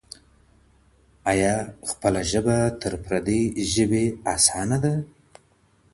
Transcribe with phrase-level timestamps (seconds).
[1.31, 1.55] آیا
[1.89, 3.41] خپله ژبه تر پردۍ
[3.73, 4.93] ژبي اسانه ده؟